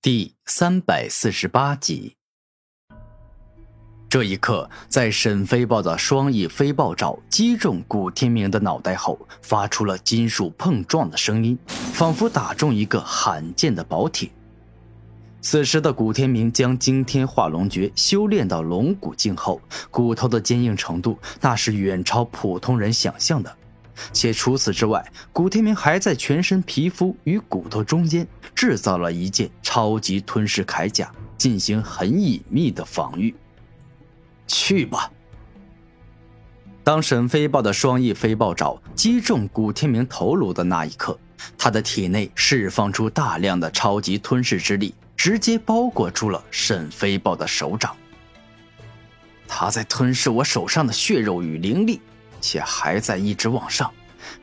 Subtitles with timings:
[0.00, 2.14] 第三百四十八集。
[4.08, 14.30] 这一刻，在沈飞豹的双翼飞豹爪击中古天明的脑袋后，发出了金属碰撞的声音，仿佛打中一个罕见的宝铁。
[15.40, 19.60] 此时的古天明将惊天化龙诀修炼到龙骨境后，
[19.90, 23.52] 骨头的坚硬程度那是远超普通人想象的。
[24.12, 33.34] 且除此之外，古天明还在全身皮肤与骨头中间制造了一件超级吞噬铠甲，进行很隐秘的防御。
[34.46, 35.10] 去吧！
[36.82, 41.18] 当沈飞豹的双翼飞豹爪击中古天明头颅的那一刻，
[41.58, 47.94] 他的体内释放出大量的超级吞噬之力，直接包裹住了沈飞豹的手掌。
[49.46, 52.00] 他在吞噬我手上的血肉与灵力。
[52.40, 53.92] 且还在一直往上，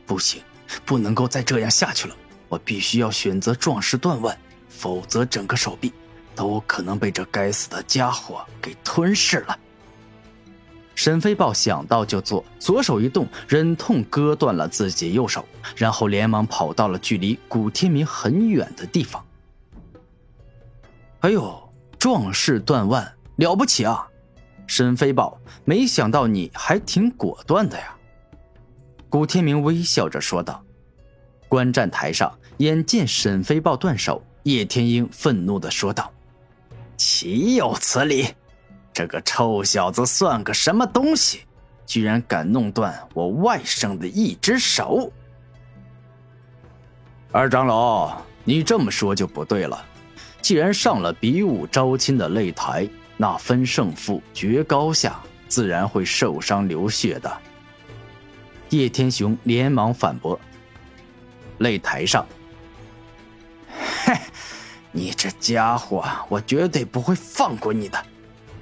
[0.06, 0.42] 不行，
[0.86, 2.16] 不能够再这样下去了。
[2.48, 4.38] 我必须要选择壮士断腕，
[4.70, 5.92] 否则整个手臂
[6.36, 9.60] 都可能被这该死的家伙给吞噬了。
[10.94, 19.26] 沈飞豹想到就做，左手一动，忍痛割断了自己右手，然后连忙跑到了距离古天明很远的地方。
[21.22, 24.08] 哎呦，壮士断腕，了不起啊！
[24.68, 27.95] 沈飞豹，没想到你还挺果断的呀。”
[29.16, 30.62] 古天明微笑着说道。
[31.48, 36.12] 观战台上，眼见沈飞豹断手，叶天鹰愤怒的说道
[36.98, 38.28] ：“岂有此理！
[38.92, 41.44] 这个臭小子算个什么东西？
[41.86, 45.10] 居然敢弄断我外甥的一只手！”
[47.32, 49.82] 二长老，你这么说就不对了。
[50.42, 52.86] 既然上了比武招亲的擂台，
[53.16, 57.32] 那分胜负、决高下，自然会受伤流血的。
[58.78, 60.40] 叶天雄连忙反驳
[61.60, 62.28] ：“擂台上，
[64.06, 64.14] 嘿，
[64.92, 68.06] 你这家伙，我绝对不会放过你的！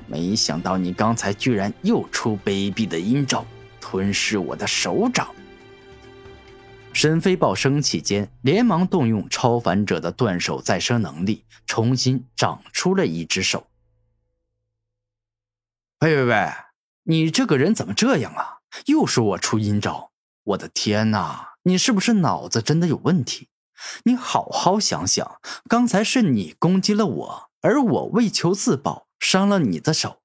[0.08, 3.46] 没想到你刚才居然又出卑鄙的阴招，
[3.80, 5.28] 吞噬我的手掌。”
[6.94, 13.66] 沈飞豹生气间，连忙动用超凡者的断手再生能力，重新长出了一只手。
[16.02, 16.52] 喂喂喂！
[17.06, 18.60] 你这个人怎么这样啊？
[18.86, 20.12] 又说我出阴招！
[20.44, 21.54] 我的天哪！
[21.64, 23.50] 你是不是脑子真的有问题？
[24.04, 25.40] 你好好想想，
[25.70, 30.18] 刚才是你攻击了我，而我为求自保伤了你的手。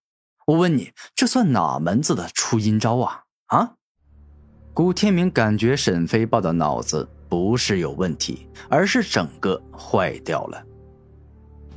[0.47, 3.25] 我问你，这算哪门子的出阴招啊？
[3.47, 3.75] 啊！
[4.73, 10.65] 古天明感觉沈飞豹的脑子不是有问题，而是整个坏掉了。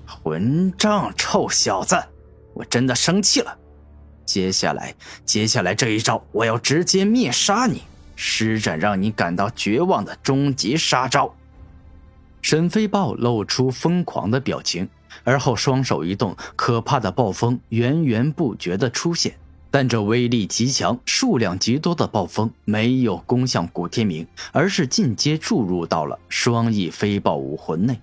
[0.06, 1.96] 混账臭小子！
[2.54, 3.58] 我真的生气了。
[4.32, 7.82] 接下来，接下来这一招，我要直接灭杀你，
[8.16, 11.36] 施展让你感到绝望的终极杀招。
[12.42, 14.88] 沈飞豹露出疯狂的表情，
[15.26, 19.36] 而后双手一动，可怕的暴风源源不绝的出现。
[19.70, 28.00] 但这威力极强、数量极多的暴风没有攻向古天明，而是进阶注入到了双翼飞豹武魂内。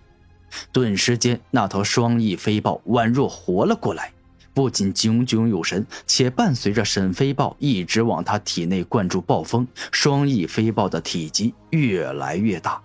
[0.73, 4.13] 顿时间，那头双翼飞豹宛若活了过来。
[4.59, 12.83] 不仅炯炯有神，且伴随着沈飞豹一直往他体内灌注暴风，双翼飞豹的体积越来越大，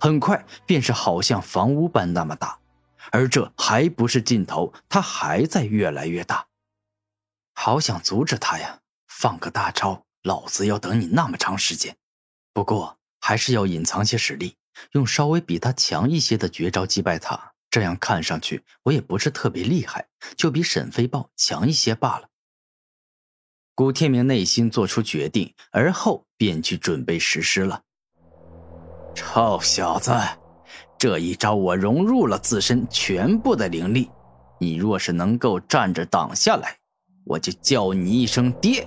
[0.00, 2.58] 很快便是好像房屋般那么大。
[3.12, 6.46] 而这还不是尽头，它还在越来越大。
[7.52, 8.78] 好想阻止他呀！
[9.06, 11.94] 放个大招，老子要等你那么长时间。
[12.54, 14.56] 不过还是要隐藏些实力，
[14.92, 17.49] 用稍微比他强一些的绝招击败他。
[17.70, 22.26] 这样看上去，我也不是特别厉害，就比沈飞豹强一些罢了。
[23.74, 27.80] 古天明内心做出决定，而后便去准备实施了。
[29.14, 30.12] 臭小子，
[30.98, 34.10] 这一招我融入了自身全部的灵力，
[34.58, 36.76] 你若是能够站着挡下来，
[37.24, 38.86] 我就叫你一声爹。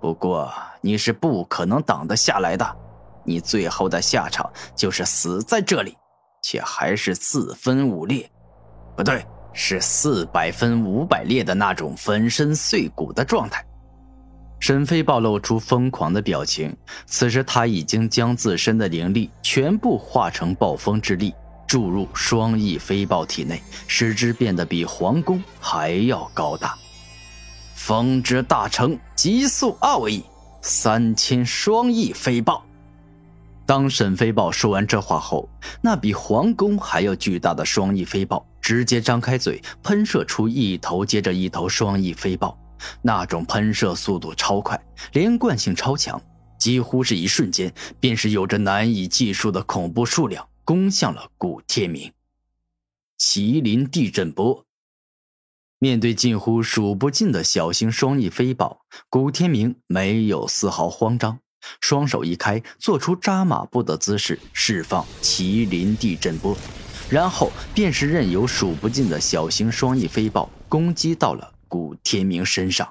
[0.00, 2.76] 不过你是不可能挡得下来的，
[3.24, 5.96] 你最后的下场就是死在这里。
[6.42, 8.28] 且还是四分五裂，
[8.96, 9.24] 不对，
[9.54, 13.64] 是四百分五百裂的那种粉身碎骨的状态。
[14.60, 16.76] 沈飞豹露出疯狂的表情，
[17.06, 21.34] 此时他已经将自身的灵力全部化成暴风之力，
[21.66, 26.76] 注入双翼飞豹体内，使之变得比皇宫还要高大。
[27.74, 30.24] 风之大成，极速奥义，
[30.60, 32.64] 三千双翼飞豹。
[33.64, 35.48] 当沈飞豹说完这话后，
[35.80, 42.58] 那比皇宫还要巨大的双翼飞豹直接张开嘴，喷射出一头接着一头双翼飞豹。
[43.00, 44.78] 那种喷射速度超快，
[45.12, 46.20] 连贯性超强，
[46.58, 52.12] 几乎是一瞬间，便是有着难以计数的恐怖数量攻向了古天明。
[53.18, 54.64] 麒麟地震波。
[55.78, 61.38] 面对近乎数不尽的小型双翼飞豹，古天明没有丝毫慌张，
[61.80, 66.56] 双手一开，做出扎马步的姿势，释放麒麟地震波，
[67.08, 72.88] 然后便是任由数不尽的小型双翼飞豹攻击到了古天明身上。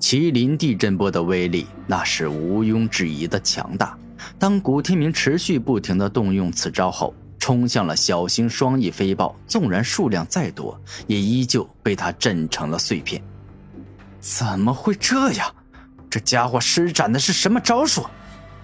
[0.00, 3.96] 麒麟地震波的威力那是毋庸置疑的强大。
[4.38, 13.22] 当古天明持续不停地动用此招后，冲向了小型双翼飞豹，纵然数量再多，也依旧被他震成了碎片。
[14.20, 15.52] 怎么会这样？
[16.12, 18.04] 这家伙施展的是什么招数？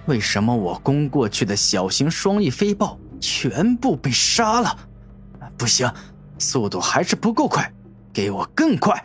[0.04, 4.76] 为什么我攻过去的小型双翼飞豹全部被杀了？
[5.56, 5.90] 不行，
[6.38, 7.72] 速度还是不够快，
[8.12, 9.02] 给我更快！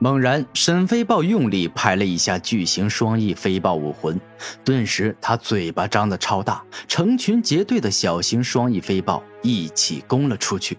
[0.00, 4.20] 猛然，沈飞豹用力拍了一下巨型双翼飞豹武魂，
[4.64, 10.76] 顿时他嘴巴张得超大，成群结队的小型双翼飞豹一起攻了出去。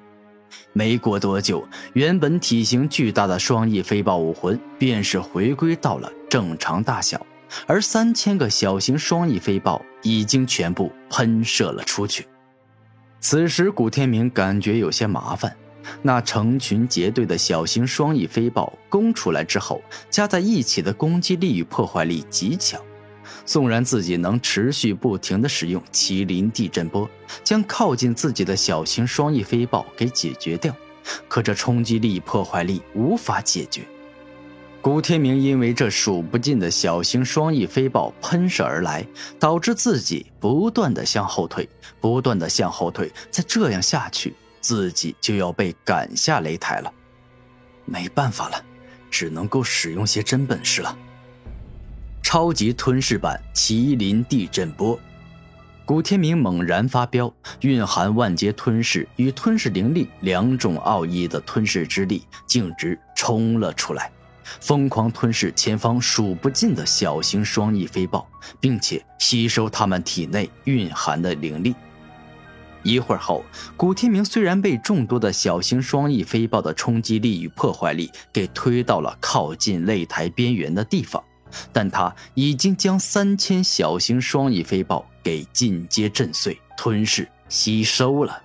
[0.73, 7.25] 没过多久，原本体型巨大的双翼飞豹武魂便是回归到了正常大小，
[7.65, 12.27] 而三千个小型双翼飞豹已经全部喷射了出去。
[13.21, 15.55] 此时，古天明感觉有些麻烦。
[16.01, 22.81] 那成群结队的小型双翼飞豹攻出来之后，加在一起的攻击力与破坏力极强。
[23.45, 27.09] 纵然自己能持续不停地使用麒麟地震波，
[27.45, 30.75] 将靠近自己的小型双翼飞豹给解决掉，
[31.29, 33.83] 可这冲击力、破坏力无法解决。
[34.85, 39.03] 古天明因为这数不尽的小型双翼飞豹喷射而来，
[39.39, 41.67] 导致自己不断的向后退，
[41.99, 43.11] 不断的向后退。
[43.31, 46.93] 再这样下去，自己就要被赶下擂台了，
[47.83, 48.63] 没办法了，
[49.09, 50.95] 只能够使用些真本事了。
[52.21, 54.99] 超级吞噬版麒麟地震波，
[55.83, 64.11] 古天明猛然发飙，蕴含万劫吞噬与吞噬灵力两种奥义的吞噬之力径直冲了出来，
[64.59, 68.27] 疯狂吞噬前方数不尽的小型双翼飞豹，
[68.59, 71.75] 并且吸收它们体内蕴含的灵力。
[72.83, 73.43] 一会儿后，
[73.75, 81.23] 古天明虽然被众多的小型双翼飞豹的冲击力与破坏力给推到了靠近擂台边缘的地方，
[81.73, 88.43] 但他已经将三千小型双翼飞豹给尽皆震碎、吞噬、吸收了。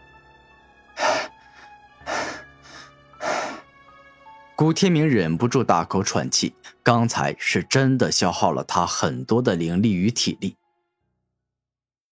[4.61, 6.53] 古天明忍不住大口喘气，
[6.83, 10.55] 刚才是真的消耗了他很多的灵力与体力。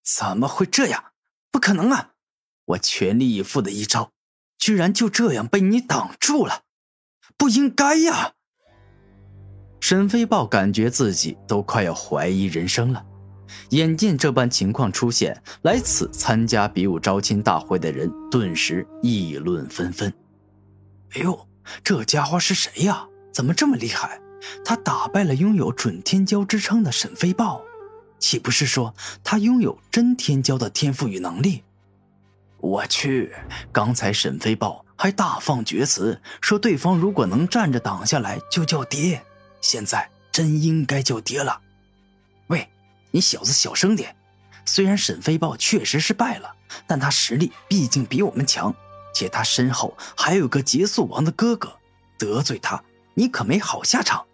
[0.02, 1.12] 怎么会这样？
[1.52, 2.12] 不可能啊！
[2.64, 4.12] 我全力以赴的一招，
[4.56, 6.62] 居然就这样被你挡住了，
[7.36, 8.32] 不应该呀！
[9.82, 13.04] 沈飞豹感觉自己都快要怀疑人生了。
[13.72, 20.10] 眼见这般情况出现，来此参加比武招亲大会的人顿时议论纷纷。
[21.10, 21.46] 哎呦，
[21.82, 23.06] 这家伙是谁呀？
[23.32, 24.20] 怎么这么厉害？
[24.64, 27.62] 他打败了拥有准天骄之称的沈飞豹，
[28.18, 31.64] 岂不是说他拥有真天骄的天赋与能力？
[32.58, 33.32] 我去！
[33.72, 39.22] 刚才沈飞豹还大放厥词，说对方如果能站着挡下来就叫爹，
[39.60, 41.60] 现在真应该叫爹了。
[42.48, 42.68] 喂，
[43.10, 44.16] 你小子小声点！
[44.64, 46.52] 虽然沈飞豹确实是败了，
[46.86, 48.74] 但他实力毕竟比我们强，
[49.12, 51.72] 且他身后还有个劫速王的哥哥，
[52.18, 52.82] 得罪他
[53.14, 54.24] 你可没好下场。